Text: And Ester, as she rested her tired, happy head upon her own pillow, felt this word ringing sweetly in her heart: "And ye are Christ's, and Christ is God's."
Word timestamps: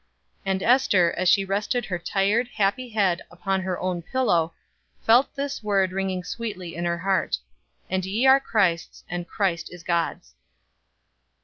And 0.47 0.63
Ester, 0.63 1.11
as 1.11 1.29
she 1.29 1.45
rested 1.45 1.85
her 1.85 1.99
tired, 1.99 2.47
happy 2.47 2.89
head 2.89 3.21
upon 3.29 3.61
her 3.61 3.79
own 3.79 4.01
pillow, 4.01 4.51
felt 5.05 5.35
this 5.35 5.61
word 5.61 5.91
ringing 5.91 6.23
sweetly 6.23 6.73
in 6.73 6.85
her 6.85 6.97
heart: 6.97 7.37
"And 7.87 8.03
ye 8.03 8.25
are 8.25 8.39
Christ's, 8.39 9.03
and 9.11 9.27
Christ 9.27 9.71
is 9.71 9.83
God's." 9.83 10.33